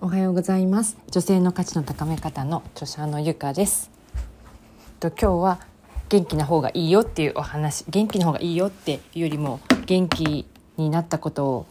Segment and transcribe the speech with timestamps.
[0.00, 0.98] おはようございます。
[1.08, 3.92] 女性の価値の高め方の著者のゆかです。
[4.98, 5.60] と今日は
[6.08, 11.66] 元気な方がいいよっていうお話元気な方がいいよっていうよりも元気になったことを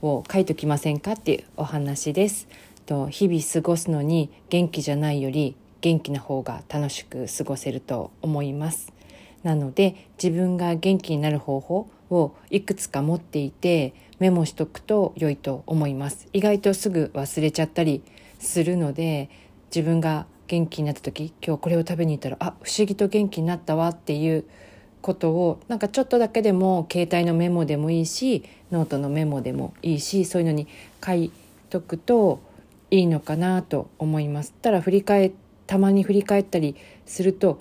[0.00, 2.48] を書いときませんかっていうお話です。
[2.86, 8.90] と日々過ごすのに元気じゃないより元気な方が楽しく過ごせると思います。
[9.42, 18.02] なので自分が元気になる方法をいくつか持っていてメモしとくと良いと思います意外とすぐ忘れちゃったり
[18.38, 19.30] するので
[19.74, 24.44] 自分が元気になった時今日これを食べに行ったらあ不思議と元気になったわっていう
[25.00, 30.66] ことをなんかちょっとだけでも携帯のメモでもいいしノートのメモでもいいしそういうのに
[31.04, 31.32] 書い
[31.70, 32.40] とくと
[32.90, 34.52] いいのかなと思います。
[34.60, 35.32] ただ振り返
[35.66, 36.74] たまに振り返ったり
[37.06, 37.60] すると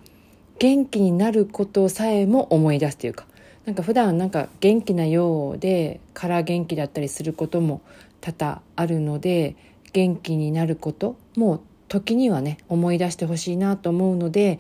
[0.60, 3.26] 元気になることさえも思い出すというか
[3.66, 7.82] なんか普段なんか元気なようでから元気だったりすることも
[8.20, 9.56] 多々あるので
[9.94, 14.60] 元気になることも時にはね思い出してほしいなと思うので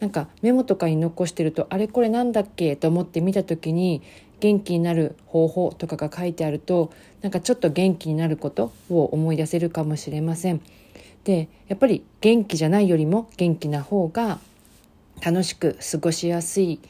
[0.00, 4.02] なんかメモとかに残してるとあれこれなんだっけと思って見た時に
[4.40, 10.60] 元気になる方法とかが書いてあるとなんかちょっと元気になることを思い出せるかもしれません。
[11.24, 14.38] でやっぱり元気じゃないよりも元気な方が
[15.22, 16.80] 楽しく過ごしやすい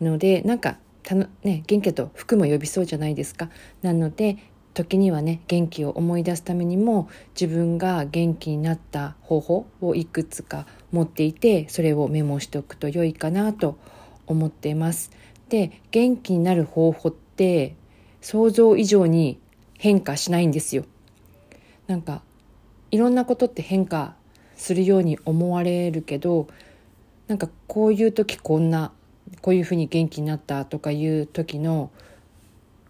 [0.00, 3.48] のでなんかたの、ね、元気と服も呼びそうじゃないですか。
[3.82, 4.36] なので
[4.74, 13.78] 時にはね元気を思い出すためにも自分が元気になった方法をいくつか持っていてそれをメモしておくと良いかなと
[14.26, 15.10] 思っています。
[15.48, 17.74] で元気になる方法って
[18.20, 19.40] 想像以上に
[19.78, 20.84] 変化しないんですよ。
[21.86, 22.22] なんか
[22.90, 24.14] いろんなことって変化
[24.56, 26.48] するように思われるけど
[27.28, 28.90] なんかこういう時こんな
[29.42, 31.90] こういうふうに元気になったとかいう時の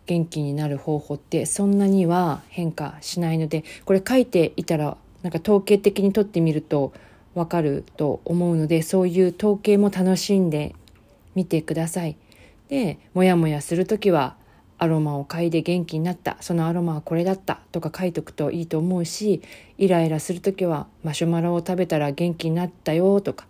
[0.06, 6.92] 元気になる方法ってそんなには変化しないのでこれ書いていたらなんか統計的にとってみると
[7.34, 10.74] わかると思うのでそういう統計も楽しんで
[11.34, 12.16] みてください。
[12.68, 14.36] でモヤモヤする時は
[14.78, 19.42] アロマを嗅いで元気になったそのアロマはこれだったとか書いとくといいと思うし
[19.76, 23.46] イライラする時はマシュマロを食べたら元気になったよとか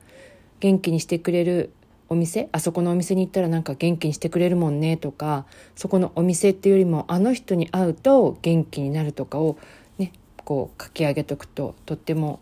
[0.60, 1.72] 元気にしてくれる
[2.08, 2.48] お店？
[2.52, 5.44] あそこのお店に行ったらなんか元気にしてくれるもんねとか
[5.76, 9.58] そこのお店っていうよりもあの人に会うと元気になるとかを
[9.98, 10.12] ね
[10.44, 12.40] こう書き上げとくととっても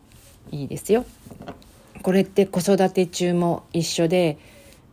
[0.50, 1.04] いいですよ。
[2.02, 4.38] これって子育て中も一緒で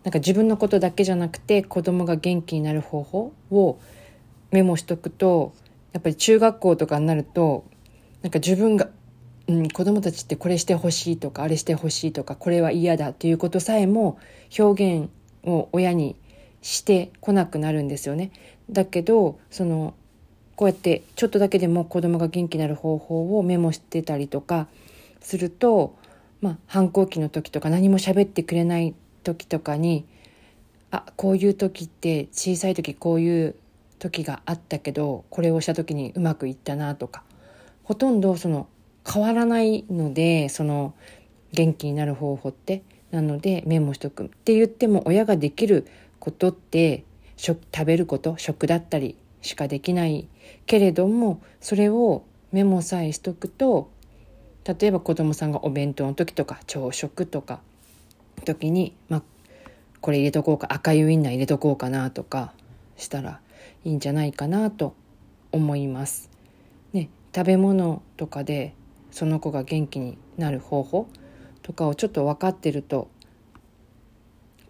[0.03, 3.79] なんか自分のことだけじゃなくて子供が元気になる方法を
[4.51, 5.53] メモしとくと
[5.91, 7.65] やっぱり中学校とかになると
[8.23, 8.89] なんか自分が
[9.47, 14.17] うん、子供たちってこれしてほしいとかあれしてほしいとかこれは嫌だっていうことさえも
[14.57, 15.09] 表現
[15.43, 16.15] を親に
[16.61, 18.31] してこなくなるんですよね。
[18.69, 19.93] だけどその
[20.55, 24.67] こうやってちょっとだけでも子供が元気になる方法をメモしてたりとか
[25.19, 25.97] すると、
[26.41, 28.93] まあ、反抗期の時とか何も喋ってくれない
[29.23, 30.05] 時とかに
[30.91, 33.55] あこういう時って小さい時こういう
[33.99, 37.23] 時があったけどこれをした時にうまくいったなとか
[37.83, 38.67] ほとんどその
[39.11, 40.93] 変わらないのでその
[41.51, 45.87] 元気になる方法ってなのでメモしとくって言っても親ができる
[46.19, 47.03] ことって
[47.37, 50.27] 食食べること食だったりしかできない
[50.65, 53.91] けれどもそれをメモさえしとくと
[54.63, 57.59] 例えば子供さんがお弁当の時とか朝食とか
[58.45, 59.23] 時に、まあ、
[60.01, 62.53] これ入れとこうか赤いウインナー入れとこうかなとか
[62.97, 63.39] したら
[63.83, 64.95] いいんじゃないかなと
[65.51, 66.29] 思います。
[66.93, 68.73] ね、食べ物とかで
[69.13, 71.07] その子が元気になる方法
[71.61, 73.09] とかをちょっと分かってると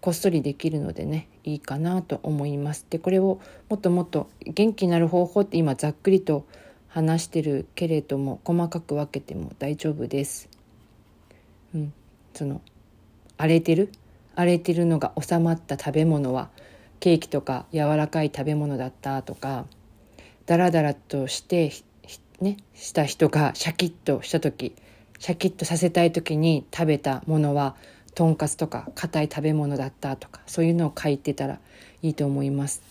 [0.02, 2.86] こっそりできるのでねいいかなと思います。
[2.90, 3.40] でこれを
[3.70, 6.46] もっともっと元気になる方法って今ざっくりと
[6.90, 10.50] 話してるけれども細かく分けても大丈夫です。
[11.74, 11.94] うん、
[12.34, 12.62] その
[13.38, 13.94] 荒れてる？
[14.36, 16.50] 荒れてるのが収まった食べ物は
[17.00, 19.66] ケーキとか柔らかい食べ物だったとか
[20.46, 21.72] ダラダラとして
[22.44, 24.76] ねした人がシャキッとした時
[25.20, 27.76] シャキッとさせたい時に食べたものは
[28.14, 31.60] とんかつとか硬い食べ物だったとかそういうのを書いてたら
[32.02, 32.84] いいと思います。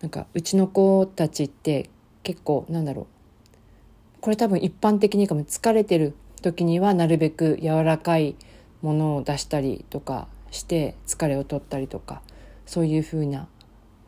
[0.00, 1.90] なんかうちの子たちって
[2.22, 3.06] 結構なんだろう
[4.22, 8.36] これ多分一般的にかも疲れてる時にはなるべく柔らかい
[8.80, 12.22] ものを出したりとかして疲れを取ったりとか
[12.64, 13.46] そういう風な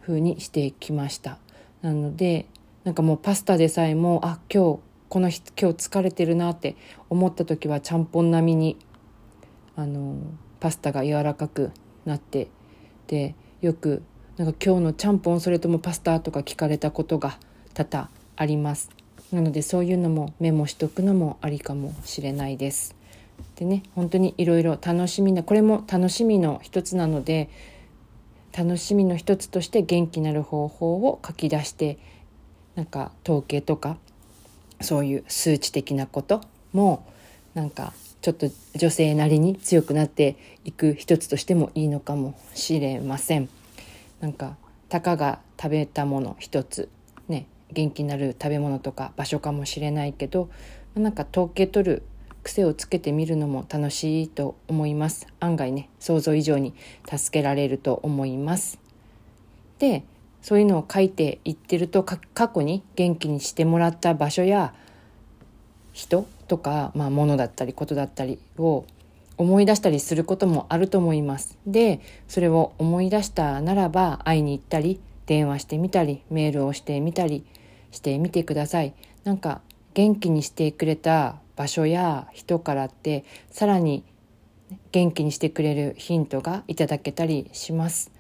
[0.00, 1.38] 風にしてきました。
[1.82, 2.46] なので
[2.84, 4.80] なんかもうパスタでさえもあ今日
[5.12, 6.74] この日今日疲れてるなって
[7.10, 8.78] 思った時はちゃんぽん並みに
[9.76, 10.16] あの
[10.58, 11.70] パスタが柔らかく
[12.06, 12.48] なって
[13.08, 14.02] でよく
[14.38, 17.38] なんか今日のちゃんぽんそれともパスタとか聞かれたことが
[17.74, 18.88] 多々あります。
[19.30, 22.96] なのでそういうのもメモしとくのもありかもしれないです。
[23.56, 27.50] でね本当にいろいろ楽しみなこれも楽しみの一つなので
[28.56, 31.98] 楽しみの一つとして元気になる方法を書き出して
[32.76, 33.98] なんか統計とか
[34.82, 36.40] そういう数値的なこと
[36.72, 37.06] も
[37.54, 43.48] なんかちょっと女性なりに強くなっていく一つとしてもいいのかもしれません。
[44.20, 44.56] なんか
[44.88, 46.88] たかが食べたもの一つ
[47.28, 50.48] ね元気になる食べ物とか場所かもしれないけど
[50.94, 52.02] なんか統計取る
[52.44, 56.74] 癖をつけてみるのも楽しいと思います案外ね想像以上に
[57.08, 58.78] 助けられると思います
[59.78, 60.04] で
[60.42, 62.18] そういうのを書いていってると過
[62.48, 64.74] 去に元気にしてもらった場所や
[65.92, 68.84] 人とか、まあ、物だったりことだったりを
[69.38, 77.44] 思い出したりすることもあると思いますでそれを思い出したならば会いに行ったり電話してみたりメールをしてみたり
[77.90, 78.94] してみてください
[79.24, 79.60] なんか
[79.94, 84.04] 元気にしてくれた場所や人からってさらに
[84.90, 88.10] 元気にしてくれるヒントがいただけたりします。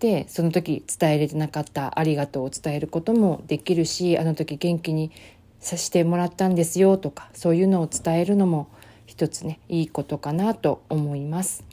[0.00, 5.10] でその時伝えれてなかったありがとうを伝えることもできるしあの時元気に
[5.60, 8.68] させてもらったんですよとかそういうのを伝えるのも
[9.06, 11.64] 一つねいいことかなと思います。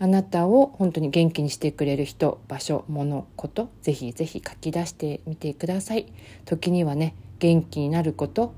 [0.00, 6.06] あなたを本当に元気にしてくれる人場所物ことぜひぜひ書き出してみてください。
[6.44, 8.54] 時にはね元気になること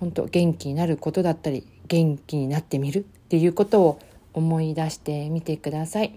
[0.00, 3.98] 本当元気になることだったり元気になってみるっていうことを
[4.32, 6.16] 思い出してみてください。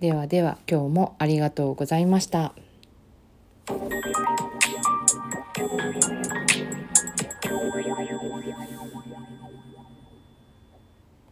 [0.00, 2.54] ではでは今日もありがとうございました。